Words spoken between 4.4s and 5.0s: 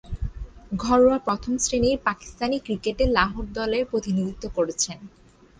করেছেন।